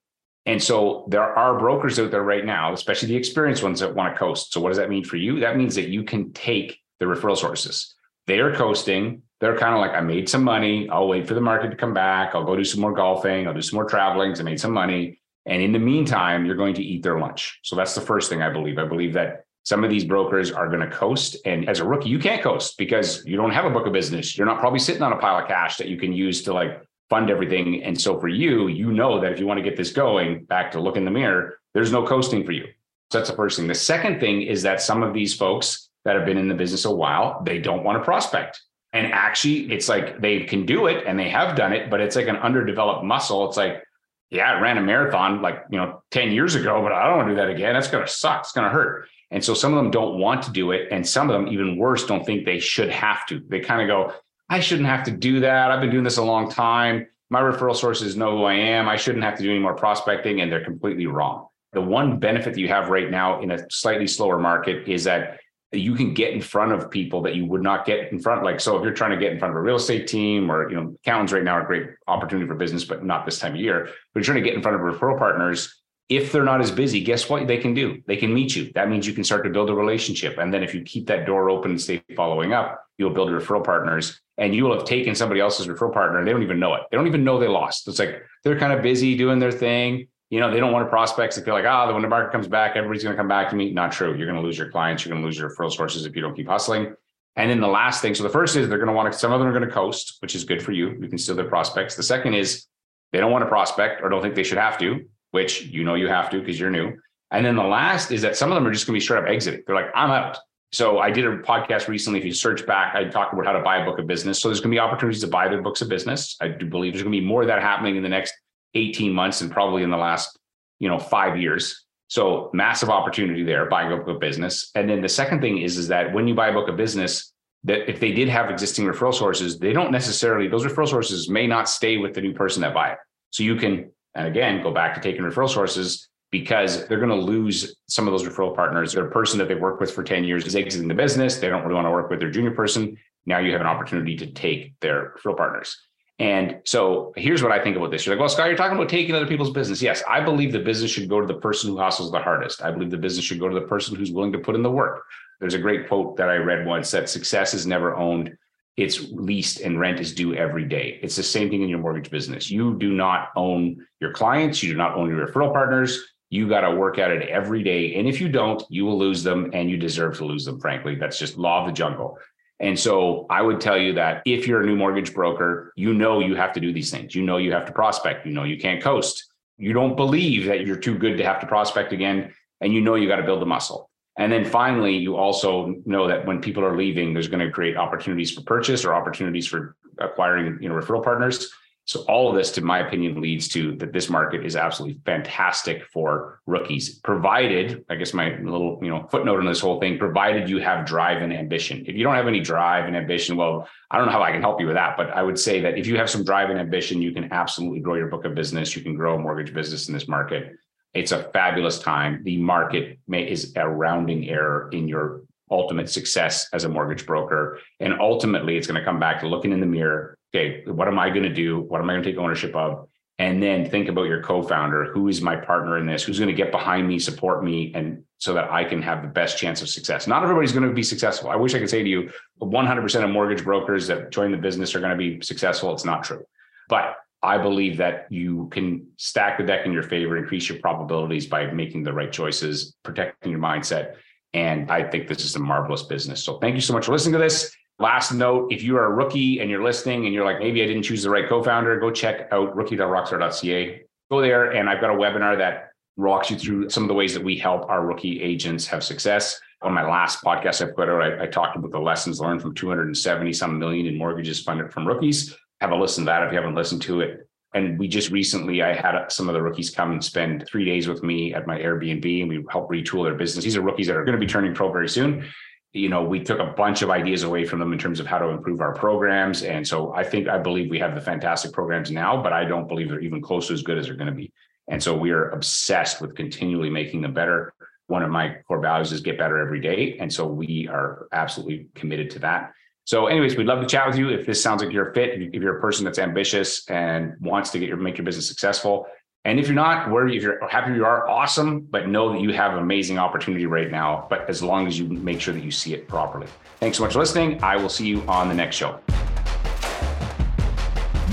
And 0.45 0.63
so 0.63 1.06
there 1.09 1.24
are 1.24 1.59
brokers 1.59 2.00
out 2.00 2.09
there 2.09 2.23
right 2.23 2.45
now, 2.45 2.71
especially 2.71 3.09
the 3.09 3.18
experienced 3.18 3.63
ones 3.63 3.81
that 3.81 3.94
want 3.94 4.15
to 4.15 4.18
coast. 4.18 4.53
So 4.53 4.62
what 4.62 4.69
does 4.69 4.77
that 4.77 4.89
mean 4.89 5.03
for 5.03 5.18
you? 5.18 5.41
That 5.41 5.57
means 5.57 5.75
that 5.75 5.89
you 5.89 6.03
can 6.03 6.31
take 6.31 6.80
the 7.00 7.06
referral 7.06 7.35
sources. 7.35 7.94
They 8.27 8.39
are 8.39 8.56
coasting 8.56 9.23
they're 9.39 9.57
kind 9.57 9.73
of 9.73 9.81
like, 9.81 9.91
I 9.91 10.01
made 10.01 10.27
some 10.27 10.43
money. 10.43 10.89
I'll 10.89 11.07
wait 11.07 11.27
for 11.27 11.33
the 11.33 11.41
market 11.41 11.69
to 11.69 11.77
come 11.77 11.93
back. 11.93 12.33
I'll 12.33 12.43
go 12.43 12.55
do 12.55 12.63
some 12.63 12.81
more 12.81 12.93
golfing. 12.93 13.47
I'll 13.47 13.53
do 13.53 13.61
some 13.61 13.77
more 13.77 13.85
traveling 13.85 14.35
I 14.37 14.43
made 14.43 14.59
some 14.59 14.71
money. 14.71 15.19
And 15.45 15.61
in 15.61 15.71
the 15.71 15.79
meantime, 15.79 16.45
you're 16.45 16.55
going 16.55 16.73
to 16.75 16.83
eat 16.83 17.03
their 17.03 17.19
lunch. 17.19 17.59
So 17.63 17.75
that's 17.75 17.95
the 17.95 18.01
first 18.01 18.29
thing 18.29 18.41
I 18.41 18.49
believe. 18.49 18.77
I 18.77 18.85
believe 18.85 19.13
that 19.13 19.45
some 19.63 19.83
of 19.83 19.89
these 19.89 20.03
brokers 20.03 20.51
are 20.51 20.67
going 20.67 20.79
to 20.81 20.89
coast. 20.89 21.37
And 21.45 21.69
as 21.69 21.79
a 21.79 21.85
rookie, 21.85 22.09
you 22.09 22.19
can't 22.19 22.41
coast 22.41 22.77
because 22.77 23.25
you 23.25 23.37
don't 23.37 23.51
have 23.51 23.65
a 23.65 23.69
book 23.69 23.85
of 23.85 23.93
business. 23.93 24.37
You're 24.37 24.47
not 24.47 24.59
probably 24.59 24.79
sitting 24.79 25.01
on 25.01 25.13
a 25.13 25.17
pile 25.17 25.41
of 25.41 25.47
cash 25.47 25.77
that 25.77 25.87
you 25.87 25.97
can 25.97 26.13
use 26.13 26.41
to 26.43 26.53
like 26.53 26.81
fund 27.09 27.29
everything. 27.29 27.83
And 27.83 27.99
so 27.99 28.19
for 28.19 28.27
you, 28.27 28.67
you 28.67 28.91
know 28.91 29.21
that 29.21 29.31
if 29.31 29.39
you 29.39 29.47
want 29.47 29.59
to 29.59 29.63
get 29.63 29.77
this 29.77 29.91
going, 29.91 30.45
back 30.45 30.71
to 30.71 30.81
look 30.81 30.97
in 30.97 31.05
the 31.05 31.11
mirror, 31.11 31.59
there's 31.73 31.91
no 31.91 32.05
coasting 32.05 32.43
for 32.43 32.51
you. 32.51 32.65
So 33.11 33.19
that's 33.19 33.29
the 33.29 33.35
first 33.35 33.57
thing. 33.57 33.67
The 33.67 33.75
second 33.75 34.19
thing 34.19 34.41
is 34.41 34.63
that 34.63 34.81
some 34.81 35.03
of 35.03 35.13
these 35.13 35.33
folks 35.33 35.89
that 36.03 36.15
have 36.15 36.25
been 36.25 36.37
in 36.37 36.47
the 36.47 36.55
business 36.55 36.85
a 36.85 36.91
while, 36.91 37.41
they 37.45 37.59
don't 37.59 37.83
want 37.83 37.97
to 37.97 38.03
prospect. 38.03 38.61
And 38.93 39.11
actually, 39.13 39.71
it's 39.71 39.89
like 39.89 40.21
they 40.21 40.41
can 40.41 40.65
do 40.65 40.87
it 40.87 41.03
and 41.05 41.19
they 41.19 41.29
have 41.29 41.55
done 41.55 41.73
it, 41.73 41.89
but 41.89 41.99
it's 41.99 42.15
like 42.15 42.27
an 42.27 42.37
underdeveloped 42.37 43.03
muscle. 43.03 43.47
It's 43.47 43.57
like, 43.57 43.83
yeah, 44.29 44.51
I 44.51 44.59
ran 44.59 44.77
a 44.77 44.81
marathon 44.81 45.41
like, 45.41 45.63
you 45.69 45.77
know, 45.77 46.01
10 46.11 46.31
years 46.31 46.55
ago, 46.55 46.81
but 46.81 46.91
I 46.91 47.07
don't 47.07 47.17
want 47.17 47.29
to 47.29 47.33
do 47.33 47.41
that 47.41 47.49
again. 47.49 47.73
That's 47.73 47.89
going 47.89 48.05
to 48.05 48.11
suck. 48.11 48.41
It's 48.41 48.51
going 48.51 48.65
to 48.65 48.71
hurt. 48.71 49.07
And 49.31 49.43
so 49.43 49.53
some 49.53 49.73
of 49.73 49.83
them 49.83 49.91
don't 49.91 50.19
want 50.19 50.41
to 50.43 50.51
do 50.51 50.71
it. 50.71 50.87
And 50.91 51.07
some 51.07 51.29
of 51.29 51.33
them, 51.33 51.51
even 51.51 51.77
worse, 51.77 52.05
don't 52.05 52.25
think 52.25 52.45
they 52.45 52.59
should 52.59 52.89
have 52.89 53.25
to. 53.27 53.41
They 53.47 53.59
kind 53.59 53.81
of 53.81 53.87
go, 53.87 54.13
I 54.49 54.59
shouldn't 54.61 54.87
have 54.87 55.03
to 55.05 55.11
do 55.11 55.41
that. 55.41 55.71
I've 55.71 55.81
been 55.81 55.91
doing 55.91 56.03
this 56.03 56.17
a 56.17 56.23
long 56.23 56.49
time. 56.49 57.07
My 57.29 57.41
referral 57.41 57.75
sources 57.75 58.15
know 58.15 58.37
who 58.37 58.43
I 58.45 58.53
am. 58.53 58.87
I 58.87 58.95
shouldn't 58.95 59.23
have 59.25 59.35
to 59.37 59.43
do 59.43 59.51
any 59.51 59.59
more 59.59 59.75
prospecting. 59.75 60.39
And 60.39 60.51
they're 60.51 60.63
completely 60.63 61.07
wrong. 61.07 61.47
The 61.73 61.81
one 61.81 62.19
benefit 62.19 62.53
that 62.53 62.59
you 62.59 62.69
have 62.69 62.89
right 62.89 63.11
now 63.11 63.41
in 63.41 63.51
a 63.51 63.69
slightly 63.69 64.07
slower 64.07 64.39
market 64.39 64.87
is 64.87 65.03
that 65.03 65.41
you 65.71 65.95
can 65.95 66.13
get 66.13 66.33
in 66.33 66.41
front 66.41 66.71
of 66.71 66.89
people 66.89 67.21
that 67.23 67.35
you 67.35 67.45
would 67.45 67.61
not 67.61 67.85
get 67.85 68.11
in 68.11 68.19
front. 68.19 68.43
Like, 68.43 68.59
so 68.59 68.77
if 68.77 68.83
you're 68.83 68.93
trying 68.93 69.11
to 69.11 69.17
get 69.17 69.33
in 69.33 69.39
front 69.39 69.51
of 69.51 69.57
a 69.57 69.61
real 69.61 69.75
estate 69.75 70.07
team 70.07 70.49
or, 70.49 70.69
you 70.69 70.75
know, 70.75 70.95
accountants 71.03 71.33
right 71.33 71.43
now 71.43 71.53
are 71.53 71.63
a 71.63 71.65
great 71.65 71.89
opportunity 72.07 72.47
for 72.47 72.55
business, 72.55 72.85
but 72.85 73.03
not 73.03 73.25
this 73.25 73.39
time 73.39 73.53
of 73.53 73.59
year. 73.59 73.89
But 74.13 74.19
you're 74.19 74.23
trying 74.23 74.43
to 74.43 74.47
get 74.49 74.55
in 74.55 74.61
front 74.61 74.75
of 74.75 74.81
referral 74.81 75.17
partners. 75.17 75.81
If 76.07 76.31
they're 76.31 76.45
not 76.45 76.61
as 76.61 76.71
busy, 76.71 77.01
guess 77.01 77.29
what 77.29 77.47
they 77.47 77.57
can 77.57 77.73
do? 77.73 78.01
They 78.07 78.15
can 78.15 78.33
meet 78.33 78.55
you. 78.55 78.71
That 78.75 78.89
means 78.89 79.05
you 79.05 79.13
can 79.13 79.25
start 79.25 79.43
to 79.43 79.49
build 79.49 79.69
a 79.69 79.73
relationship. 79.73 80.37
And 80.37 80.53
then 80.53 80.63
if 80.63 80.73
you 80.73 80.83
keep 80.83 81.07
that 81.07 81.25
door 81.25 81.49
open 81.49 81.71
and 81.71 81.81
stay 81.81 82.01
following 82.15 82.53
up, 82.53 82.81
you'll 82.97 83.13
build 83.13 83.29
referral 83.29 83.63
partners 83.63 84.21
and 84.37 84.55
you 84.55 84.63
will 84.63 84.73
have 84.73 84.85
taken 84.85 85.15
somebody 85.15 85.41
else's 85.41 85.67
referral 85.67 85.91
partner 85.91 86.19
and 86.19 86.25
they 86.25 86.31
don't 86.31 86.43
even 86.43 86.59
know 86.59 86.75
it. 86.75 86.83
They 86.89 86.97
don't 86.97 87.07
even 87.07 87.25
know 87.25 87.39
they 87.39 87.49
lost. 87.49 87.89
It's 87.89 87.99
like 87.99 88.23
they're 88.45 88.57
kind 88.57 88.71
of 88.71 88.81
busy 88.81 89.17
doing 89.17 89.39
their 89.39 89.51
thing 89.51 90.07
you 90.29 90.39
know, 90.39 90.51
they 90.51 90.59
don't 90.59 90.74
want 90.74 90.85
to 90.85 90.89
prospects. 90.89 91.35
They 91.35 91.44
feel 91.44 91.53
like, 91.53 91.65
ah, 91.65 91.88
oh, 91.88 91.94
when 91.94 92.01
the 92.01 92.07
market 92.07 92.31
comes 92.31 92.47
back, 92.47 92.75
everybody's 92.75 93.03
going 93.03 93.15
to 93.15 93.18
come 93.18 93.29
back 93.29 93.50
to 93.50 93.56
me. 93.56 93.71
Not 93.71 93.91
true. 93.91 94.15
You're 94.15 94.27
going 94.27 94.39
to 94.39 94.45
lose 94.45 94.57
your 94.57 94.69
clients. 94.69 95.06
You're 95.06 95.13
going 95.13 95.21
to 95.21 95.25
lose 95.25 95.38
your 95.38 95.50
referral 95.50 95.71
sources 95.71 96.06
if 96.06 96.15
you 96.15 96.21
don't 96.21 96.35
keep 96.35 96.47
hustling. 96.47 96.94
And 97.38 97.51
then 97.51 97.62
the 97.62 97.68
last 97.68 98.01
thing, 98.01 98.15
so 98.15 98.24
the 98.24 98.29
first 98.29 98.56
is 98.56 98.68
they're 98.68 98.79
going 98.79 98.88
to 98.88 98.94
want 98.94 99.13
to, 99.13 99.18
some 99.18 99.31
of 99.31 99.39
them 99.39 99.47
are 99.47 99.53
going 99.53 99.68
to 99.68 99.74
coast, 99.74 100.18
which 100.21 100.35
is 100.35 100.44
good 100.44 100.62
for 100.62 100.71
you. 100.71 100.97
You 101.00 101.07
can 101.07 101.18
steal 101.18 101.35
their 101.35 101.47
prospects. 101.47 101.95
The 101.95 102.03
second 102.03 102.33
is 102.33 102.65
they 103.12 103.19
don't 103.19 103.31
want 103.31 103.44
to 103.44 103.47
prospect 103.47 104.01
or 104.01 104.09
don't 104.09 104.21
think 104.21 104.35
they 104.35 104.44
should 104.44 104.57
have 104.57 104.77
to, 104.79 105.06
which 105.31 105.62
you 105.65 105.83
know 105.83 105.95
you 105.95 106.07
have 106.07 106.30
to 106.31 106.39
because 106.39 106.59
you're 106.59 106.71
new. 106.71 106.97
And 107.31 107.45
then 107.45 107.56
the 107.56 107.63
last 107.63 108.12
is 108.12 108.21
that 108.23 108.35
some 108.35 108.51
of 108.51 108.56
them 108.56 108.65
are 108.65 108.71
just 108.71 108.88
going 108.88 108.95
to 108.95 109.00
be 109.00 109.03
straight 109.03 109.19
up 109.19 109.30
exiting. 109.30 109.62
They're 109.68 109.75
like, 109.75 109.91
I'm 109.94 110.09
out. 110.09 110.38
So 110.71 111.00
I 111.00 111.12
did 111.12 111.25
a 111.25 111.38
podcast 111.38 111.88
recently. 111.88 112.19
If 112.19 112.25
you 112.25 112.33
search 112.33 112.65
back, 112.65 112.95
I 112.95 113.06
talked 113.06 113.33
about 113.33 113.45
how 113.45 113.53
to 113.53 113.62
buy 113.62 113.77
a 113.77 113.85
book 113.85 114.00
of 114.00 114.07
business. 114.07 114.39
So 114.39 114.50
there's 114.50 114.59
going 114.59 114.71
to 114.71 114.75
be 114.75 114.80
opportunities 114.80 115.21
to 115.21 115.27
buy 115.27 115.47
their 115.47 115.62
books 115.62 115.81
of 115.81 115.89
business. 115.89 116.35
I 116.41 116.50
do 116.50 116.65
believe 116.65 116.94
there's 116.94 117.03
going 117.03 117.13
to 117.13 117.19
be 117.21 117.25
more 117.25 117.41
of 117.41 117.47
that 117.47 117.62
happening 117.62 117.95
in 117.95 118.03
the 118.03 118.09
next 118.09 118.33
18 118.73 119.11
months 119.11 119.41
and 119.41 119.51
probably 119.51 119.83
in 119.83 119.89
the 119.89 119.97
last 119.97 120.37
you 120.79 120.89
know, 120.89 120.99
five 120.99 121.37
years. 121.37 121.85
So 122.07 122.49
massive 122.53 122.89
opportunity 122.89 123.43
there 123.43 123.65
buying 123.65 123.91
a 123.91 123.97
book 123.97 124.07
of 124.07 124.19
business. 124.19 124.71
And 124.75 124.89
then 124.89 125.01
the 125.01 125.09
second 125.09 125.41
thing 125.41 125.57
is, 125.57 125.77
is 125.77 125.87
that 125.89 126.13
when 126.13 126.27
you 126.27 126.35
buy 126.35 126.49
a 126.49 126.53
book 126.53 126.69
of 126.69 126.77
business, 126.77 127.33
that 127.63 127.89
if 127.89 127.99
they 127.99 128.11
did 128.11 128.29
have 128.29 128.49
existing 128.49 128.85
referral 128.85 129.13
sources, 129.13 129.59
they 129.59 129.73
don't 129.73 129.91
necessarily, 129.91 130.47
those 130.47 130.65
referral 130.65 130.87
sources 130.87 131.29
may 131.29 131.47
not 131.47 131.67
stay 131.67 131.97
with 131.97 132.13
the 132.13 132.21
new 132.21 132.33
person 132.33 132.61
that 132.61 132.73
buy 132.73 132.91
it. 132.91 132.97
So 133.31 133.43
you 133.43 133.55
can, 133.55 133.91
and 134.15 134.27
again, 134.27 134.63
go 134.63 134.71
back 134.71 134.95
to 134.95 135.01
taking 135.01 135.23
referral 135.23 135.49
sources 135.49 136.07
because 136.31 136.87
they're 136.87 136.99
going 136.99 137.09
to 137.09 137.15
lose 137.15 137.75
some 137.89 138.07
of 138.07 138.11
those 138.11 138.23
referral 138.23 138.55
partners. 138.55 138.93
Their 138.93 139.09
person 139.09 139.37
that 139.39 139.47
they've 139.47 139.59
worked 139.59 139.81
with 139.81 139.92
for 139.92 140.03
10 140.03 140.23
years 140.23 140.45
is 140.45 140.56
exiting 140.56 140.87
the 140.87 140.94
business. 140.94 141.37
They 141.37 141.49
don't 141.49 141.63
really 141.63 141.75
want 141.75 141.87
to 141.87 141.92
work 141.92 142.09
with 142.09 142.19
their 142.19 142.31
junior 142.31 142.51
person. 142.51 142.97
Now 143.25 143.39
you 143.39 143.51
have 143.51 143.61
an 143.61 143.68
opportunity 143.68 144.15
to 144.18 144.27
take 144.27 144.80
their 144.80 145.13
referral 145.18 145.35
partners. 145.35 145.77
And 146.19 146.62
so 146.66 147.14
here's 147.16 147.44
what 147.44 147.52
I 147.52 147.64
think 147.64 147.78
about 147.78 147.92
this. 147.92 148.06
You're 148.06 148.16
like, 148.16 148.19
well, 148.19 148.30
Scott, 148.30 148.47
you're 148.47 148.57
talking 148.57 148.76
about 148.76 148.90
taking 148.90 149.14
other 149.14 149.28
people's 149.28 149.52
business. 149.52 149.81
Yes, 149.81 150.02
I 150.09 150.19
believe 150.19 150.52
the 150.52 150.59
business 150.59 150.90
should 150.90 151.09
go 151.09 151.21
to 151.21 151.28
the 151.28 151.40
person 151.40 151.69
who 151.69 151.78
hustles 151.78 152.12
the 152.12 152.19
hardest. 152.19 152.64
I 152.64 152.71
believe 152.71 152.90
the 152.90 152.97
business 152.97 153.24
should 153.24 153.40
go 153.40 153.47
to 153.47 153.54
the 153.54 153.68
person 153.68 153.95
who's 153.95 154.12
willing 154.12 154.31
to 154.31 154.40
put 154.40 154.56
in 154.56 154.64
the 154.64 154.71
work. 154.71 155.04
There's 155.40 155.54
a 155.54 155.59
great 155.59 155.88
quote 155.88 156.18
that 156.18 156.30
I 156.30 156.38
read 156.38 156.66
once 156.66 156.90
that 156.92 157.09
success 157.09 157.54
is 157.54 157.68
never 157.68 157.95
owned. 157.95 158.36
It's 158.78 159.09
leased 159.12 159.59
and 159.62 159.80
rent 159.80 160.00
is 160.00 160.14
due 160.14 160.33
every 160.33 160.66
day. 160.66 161.00
It's 161.04 161.16
the 161.16 161.24
same 161.24 161.50
thing 161.50 161.62
in 161.62 161.69
your 161.69 161.80
mortgage 161.80 162.09
business. 162.09 162.50
You 162.50 162.78
do 162.78 162.94
not 162.94 163.30
own 163.36 163.86
your 164.00 164.12
clients. 164.14 164.64
You 164.64 164.71
do 164.71 164.78
not 164.78 164.95
own 164.95 165.09
your 165.09 165.28
referral 165.28 165.54
partners. 165.54 166.04
You 166.30 166.50
got 166.50 166.62
to 166.62 166.76
work 166.76 166.97
at 166.97 167.12
it 167.12 167.28
every 167.30 167.64
day. 167.64 167.95
And 167.95 168.07
if 168.07 168.19
you 168.19 168.28
don't, 168.28 168.62
you 168.69 168.86
will 168.86 168.97
lose 168.97 169.24
them 169.24 169.52
and 169.54 169.69
you 169.69 169.78
deserve 169.78 170.18
to 170.18 170.26
lose 170.26 170.45
them, 170.45 170.59
frankly. 170.59 170.95
That's 170.95 171.19
just 171.19 171.38
law 171.38 171.62
of 171.62 171.68
the 171.68 171.74
jungle. 171.74 172.18
And 172.59 172.80
so 172.80 173.28
I 173.30 173.42
would 173.42 173.61
tell 173.61 173.78
you 173.78 173.94
that 173.94 174.23
if 174.26 174.47
you're 174.47 174.61
a 174.61 174.66
new 174.66 174.76
mortgage 174.76 175.14
broker, 175.14 175.73
you 175.76 175.94
know 175.94 176.19
you 176.19 176.35
have 176.35 176.54
to 176.54 176.59
do 176.59 176.73
these 176.73 176.90
things. 176.90 177.14
You 177.14 177.23
know 177.23 177.37
you 177.37 177.52
have 177.52 177.66
to 177.66 177.71
prospect. 177.71 178.26
You 178.26 178.33
know 178.33 178.44
you 178.44 178.57
can't 178.57 178.81
coast. 178.81 179.26
You 179.57 179.73
don't 179.73 179.95
believe 179.95 180.45
that 180.45 180.66
you're 180.66 180.78
too 180.78 180.97
good 180.97 181.18
to 181.18 181.23
have 181.23 181.40
to 181.42 181.47
prospect 181.47 181.94
again. 181.94 182.33
And 182.61 182.73
you 182.73 182.81
know 182.81 182.95
you 182.95 183.07
got 183.07 183.18
to 183.18 183.23
build 183.23 183.42
the 183.42 183.45
muscle. 183.45 183.90
And 184.18 184.31
then 184.31 184.45
finally, 184.45 184.97
you 184.97 185.16
also 185.16 185.76
know 185.85 186.07
that 186.07 186.26
when 186.26 186.42
people 186.42 186.66
are 186.66 186.76
leaving, 186.76 187.14
there's 187.14 187.28
going 187.28 187.45
to 187.45 187.52
create 187.52 187.78
opportunities 187.78 188.31
for 188.31 188.42
purchase 188.42 188.83
or 188.83 188.95
opportunities 188.95 189.45
for 189.45 189.76
acquiring, 189.99 190.57
you 190.59 190.69
know, 190.69 190.76
referral 190.76 191.04
partners. 191.04 191.52
So 191.87 192.01
all 192.01 192.29
of 192.29 192.35
this, 192.35 192.51
to 192.51 192.61
my 192.61 192.79
opinion, 192.79 193.21
leads 193.21 193.47
to 193.49 193.73
that 193.77 193.94
this 193.94 194.09
market 194.09 194.45
is 194.45 194.57
absolutely 194.57 194.99
fantastic 195.06 195.85
for 195.85 196.41
rookies, 196.45 196.99
provided, 196.99 197.85
I 197.89 197.95
guess 197.95 198.13
my 198.13 198.37
little, 198.39 198.77
you 198.81 198.89
know, 198.89 199.07
footnote 199.09 199.39
on 199.39 199.45
this 199.45 199.61
whole 199.61 199.79
thing, 199.79 199.97
provided 199.97 200.49
you 200.49 200.59
have 200.59 200.85
drive 200.85 201.21
and 201.21 201.31
ambition. 201.31 201.85
If 201.87 201.95
you 201.95 202.03
don't 202.03 202.15
have 202.15 202.27
any 202.27 202.41
drive 202.41 202.87
and 202.87 202.95
ambition, 202.95 203.37
well, 203.37 203.69
I 203.89 203.97
don't 203.97 204.07
know 204.07 204.11
how 204.11 204.21
I 204.21 204.33
can 204.33 204.41
help 204.41 204.59
you 204.59 204.67
with 204.67 204.75
that, 204.75 204.97
but 204.97 205.11
I 205.11 205.23
would 205.23 205.39
say 205.39 205.61
that 205.61 205.77
if 205.77 205.87
you 205.87 205.95
have 205.95 206.09
some 206.09 206.25
drive 206.25 206.49
and 206.49 206.59
ambition, 206.59 207.01
you 207.01 207.13
can 207.13 207.31
absolutely 207.31 207.79
grow 207.79 207.95
your 207.95 208.09
book 208.09 208.25
of 208.25 208.35
business. 208.35 208.75
You 208.75 208.81
can 208.81 208.97
grow 208.97 209.15
a 209.15 209.19
mortgage 209.19 209.53
business 209.53 209.87
in 209.87 209.94
this 209.94 210.09
market. 210.09 210.57
It's 210.94 211.13
a 211.13 211.23
fabulous 211.31 211.79
time. 211.79 212.21
The 212.25 212.37
market 212.37 212.99
may, 213.07 213.31
is 213.31 213.53
a 213.56 213.67
rounding 213.67 214.27
error 214.27 214.69
in 214.73 214.89
your 214.89 215.21
ultimate 215.49 215.89
success 215.89 216.49
as 216.51 216.65
a 216.65 216.69
mortgage 216.69 217.06
broker. 217.06 217.59
And 217.79 217.94
ultimately, 218.01 218.57
it's 218.57 218.67
going 218.67 218.79
to 218.79 218.83
come 218.83 218.99
back 218.99 219.21
to 219.21 219.27
looking 219.27 219.53
in 219.53 219.61
the 219.61 219.65
mirror. 219.65 220.17
Okay, 220.33 220.63
what 220.65 220.87
am 220.87 220.99
I 220.99 221.09
going 221.09 221.23
to 221.23 221.33
do? 221.33 221.59
What 221.61 221.81
am 221.81 221.89
I 221.89 221.93
going 221.93 222.03
to 222.03 222.09
take 222.11 222.19
ownership 222.19 222.55
of? 222.55 222.87
and 223.19 223.41
then 223.41 223.69
think 223.69 223.89
about 223.89 224.03
your 224.03 224.21
co-founder. 224.21 224.91
Who 224.93 225.07
is 225.07 225.21
my 225.21 225.35
partner 225.35 225.77
in 225.77 225.87
this? 225.87 226.03
Who's 226.03 226.19
going 226.19 226.29
to 226.29 226.35
get 226.35 226.51
behind 226.51 226.87
me 226.87 226.99
support 226.99 227.43
me 227.43 227.71
and 227.73 228.03
so 228.19 228.33
that 228.33 228.51
i 228.51 228.63
can 228.63 228.81
have 228.81 229.03
the 229.03 229.07
best 229.07 229.37
chance 229.37 229.61
of 229.61 229.69
success? 229.69 230.07
Not 230.07 230.23
everybody's 230.23 230.51
going 230.51 230.67
to 230.67 230.73
be 230.73 230.83
successful. 230.83 231.29
I 231.29 231.35
wish 231.35 231.55
i 231.55 231.59
could 231.59 231.69
say 231.69 231.83
to 231.83 231.89
you 231.89 232.11
100% 232.41 233.03
of 233.03 233.09
mortgage 233.09 233.43
brokers 233.43 233.87
that 233.87 234.11
join 234.11 234.31
the 234.31 234.37
business 234.37 234.75
are 234.75 234.79
going 234.79 234.91
to 234.91 234.97
be 234.97 235.21
successful. 235.21 235.73
It's 235.73 235.85
not 235.85 236.03
true. 236.03 236.23
But 236.69 236.95
i 237.23 237.35
believe 237.35 237.77
that 237.77 238.05
you 238.11 238.47
can 238.51 238.85
stack 238.97 239.39
the 239.39 239.43
deck 239.43 239.65
in 239.65 239.73
your 239.73 239.81
favor 239.81 240.17
increase 240.17 240.47
your 240.47 240.59
probabilities 240.59 241.25
by 241.25 241.47
making 241.47 241.83
the 241.83 241.91
right 241.91 242.11
choices 242.11 242.75
protecting 242.83 243.31
your 243.31 243.39
mindset 243.39 243.95
and 244.35 244.69
i 244.69 244.87
think 244.87 245.07
this 245.07 245.25
is 245.25 245.35
a 245.35 245.39
marvelous 245.39 245.81
business. 245.81 246.23
So 246.23 246.37
thank 246.37 246.53
you 246.53 246.61
so 246.61 246.73
much 246.73 246.85
for 246.85 246.91
listening 246.91 247.13
to 247.13 247.19
this 247.19 247.51
Last 247.79 248.11
note 248.11 248.51
if 248.51 248.63
you 248.63 248.75
are 248.77 248.85
a 248.85 248.89
rookie 248.91 249.39
and 249.39 249.51
you're 249.51 249.63
listening 249.63 250.05
and 250.05 250.13
you're 250.13 250.25
like, 250.25 250.39
maybe 250.39 250.63
I 250.63 250.65
didn't 250.65 250.83
choose 250.83 251.03
the 251.03 251.11
right 251.11 251.29
co 251.29 251.43
founder, 251.43 251.79
go 251.79 251.91
check 251.91 252.27
out 252.31 252.55
rookie.rockstar.ca. 252.55 253.81
Go 254.09 254.21
there, 254.21 254.51
and 254.51 254.69
I've 254.69 254.81
got 254.81 254.89
a 254.89 254.93
webinar 254.93 255.37
that 255.37 255.71
walks 255.95 256.31
you 256.31 256.37
through 256.37 256.69
some 256.69 256.83
of 256.83 256.87
the 256.87 256.95
ways 256.95 257.13
that 257.13 257.23
we 257.23 257.37
help 257.37 257.69
our 257.69 257.85
rookie 257.85 258.21
agents 258.21 258.65
have 258.67 258.83
success. 258.83 259.39
On 259.61 259.73
my 259.73 259.87
last 259.87 260.23
podcast 260.23 260.67
I 260.67 260.71
put 260.71 260.89
out, 260.89 261.01
I, 261.01 261.23
I 261.23 261.27
talked 261.27 261.55
about 261.55 261.71
the 261.71 261.79
lessons 261.79 262.19
learned 262.19 262.41
from 262.41 262.55
270 262.55 263.33
some 263.33 263.59
million 263.59 263.85
in 263.85 263.97
mortgages 263.97 264.41
funded 264.41 264.71
from 264.71 264.87
rookies. 264.87 265.35
Have 265.61 265.71
a 265.71 265.75
listen 265.75 266.03
to 266.03 266.09
that 266.09 266.23
if 266.23 266.31
you 266.31 266.37
haven't 266.37 266.55
listened 266.55 266.81
to 266.83 267.01
it. 267.01 267.27
And 267.53 267.77
we 267.77 267.87
just 267.87 268.09
recently, 268.11 268.61
I 268.61 268.73
had 268.73 269.07
some 269.09 269.29
of 269.29 269.33
the 269.33 269.41
rookies 269.41 269.69
come 269.69 269.91
and 269.91 270.03
spend 270.03 270.47
three 270.47 270.65
days 270.65 270.87
with 270.87 271.03
me 271.03 271.33
at 271.33 271.47
my 271.47 271.57
Airbnb, 271.57 272.21
and 272.21 272.29
we 272.29 272.43
help 272.49 272.69
retool 272.69 273.03
their 273.03 273.15
business. 273.15 273.43
These 273.43 273.57
are 273.57 273.61
rookies 273.61 273.87
that 273.87 273.97
are 273.97 274.03
going 274.03 274.19
to 274.19 274.23
be 274.23 274.31
turning 274.31 274.53
pro 274.53 274.71
very 274.71 274.89
soon 274.89 275.25
you 275.74 275.90
know, 275.90 276.04
we 276.04 276.24
took 276.24 276.40
a 276.40 276.54
bunch 276.57 276.81
of 276.81 276.90
ideas 276.90 277.24
away 277.24 277.45
from 277.45 277.59
them 277.59 277.74
in 277.74 277.80
terms 277.80 278.00
of 278.00 278.07
how 278.07 278.18
to 278.18 278.30
improve 278.30 278.62
our 278.62 278.74
programs. 278.74 279.44
And 279.44 279.68
so 279.68 279.94
I 279.94 280.04
think, 280.04 280.28
I 280.28 280.38
believe 280.38 280.69
we 280.69 280.80
have 280.80 280.95
the 280.95 281.02
fantastic 281.02 281.52
programs 281.52 281.92
now, 281.92 282.21
but 282.21 282.33
I 282.33 282.45
don't 282.45 282.68
believe 282.68 282.90
they're 282.90 283.02
even 283.02 283.21
close 283.21 283.47
to 283.47 283.54
as 283.54 283.62
good 283.62 283.78
as 283.78 283.86
they're 283.88 283.95
going 283.95 284.07
to 284.07 284.14
be. 284.14 284.31
And 284.68 284.81
so 284.81 284.97
we 284.97 285.12
are 285.12 285.30
obsessed 285.30 286.02
with 286.02 286.16
continually 286.16 286.69
making 286.69 287.02
them 287.02 287.14
better. 287.14 287.54
One 287.88 288.04
of 288.04 288.09
my 288.09 288.38
core 288.47 288.59
values 288.59 288.92
is 288.92 289.02
get 289.02 289.18
better 289.18 289.40
every 289.40 289.62
day. 289.62 289.97
And 290.00 290.12
so 290.12 290.26
we 290.28 290.68
are 290.68 291.07
absolutely 291.12 291.68
committed 291.76 292.09
to 292.12 292.19
that. 292.19 292.54
So, 292.83 293.07
anyways, 293.07 293.36
we'd 293.36 293.47
love 293.47 293.59
to 293.59 293.68
chat 293.68 293.86
with 293.86 293.97
you 293.97 294.09
if 294.09 294.26
this 294.26 294.42
sounds 294.42 294.64
like 294.64 294.71
you're 294.71 294.92
a 294.92 294.94
fit. 294.94 295.21
If 295.21 295.42
you're 295.42 295.57
a 295.57 295.62
person 295.62 295.83
that's 295.83 296.00
ambitious 296.00 296.66
and 296.69 297.16
wants 297.19 297.50
to 297.50 297.59
get 297.59 297.68
your 297.68 297.76
make 297.76 297.97
your 297.97 298.06
business 298.06 298.30
successful, 298.30 298.88
and 299.27 299.41
if 299.41 299.47
you're 299.47 299.55
not, 299.55 299.91
where 299.91 300.07
if 300.07 300.23
you're 300.23 300.47
happy 300.47 300.73
you 300.73 300.85
are, 300.85 301.05
awesome, 301.09 301.59
but 301.59 301.89
know 301.89 302.13
that 302.13 302.21
you 302.21 302.31
have 302.31 302.53
amazing 302.53 302.97
opportunity 302.97 303.45
right 303.45 303.69
now. 303.69 304.07
But 304.09 304.29
as 304.29 304.41
long 304.41 304.67
as 304.67 304.79
you 304.79 304.87
make 304.87 305.19
sure 305.19 305.33
that 305.33 305.43
you 305.43 305.51
see 305.51 305.73
it 305.73 305.85
properly. 305.85 306.27
Thanks 306.61 306.77
so 306.77 306.85
much 306.85 306.93
for 306.93 306.99
listening. 306.99 307.43
I 307.43 307.57
will 307.57 307.67
see 307.67 307.85
you 307.87 308.03
on 308.03 308.29
the 308.29 308.33
next 308.33 308.55
show. 308.55 308.79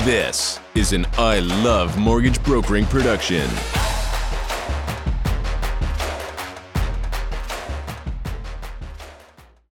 This 0.05 0.61
is 0.77 0.93
an 0.93 1.07
I 1.19 1.41
Love 1.41 1.99
Mortgage 1.99 2.41
Brokering 2.45 2.85
production. 2.85 3.51